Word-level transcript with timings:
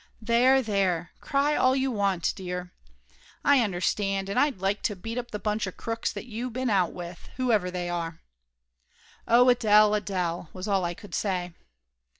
There, 0.19 0.63
there! 0.63 1.11
Cry 1.21 1.55
all 1.55 1.75
you 1.75 1.91
want, 1.91 2.33
dear. 2.35 2.71
I 3.45 3.59
understand, 3.59 4.29
and 4.29 4.39
I'd 4.39 4.57
like 4.59 4.81
to 4.81 4.95
beat 4.95 5.19
up 5.19 5.29
the 5.29 5.37
bunch 5.37 5.67
of 5.67 5.77
crooks 5.77 6.11
that 6.13 6.25
you 6.25 6.49
been 6.49 6.71
out 6.71 6.91
with, 6.91 7.29
whoever 7.35 7.69
they 7.69 7.87
are!" 7.87 8.19
"Oh, 9.27 9.47
Adele, 9.49 9.93
Adele!" 9.93 10.49
was 10.53 10.67
all 10.67 10.85
I 10.85 10.95
could 10.95 11.13
say. 11.13 11.53